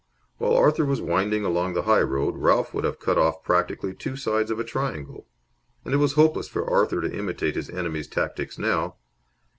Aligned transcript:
While 0.39 0.55
Arthur 0.57 0.83
was 0.83 0.99
winding 0.99 1.45
along 1.45 1.75
the 1.75 1.83
high 1.83 2.01
road, 2.01 2.35
Ralph 2.35 2.73
would 2.73 2.85
have 2.85 2.97
cut 2.97 3.19
off 3.19 3.43
practically 3.43 3.93
two 3.93 4.15
sides 4.15 4.49
of 4.49 4.59
a 4.59 4.63
triangle. 4.63 5.27
And 5.85 5.93
it 5.93 5.97
was 5.97 6.13
hopeless 6.13 6.47
for 6.47 6.67
Arthur 6.67 7.01
to 7.01 7.15
imitate 7.15 7.53
his 7.55 7.69
enemy's 7.69 8.07
tactics 8.07 8.57
now. 8.57 8.95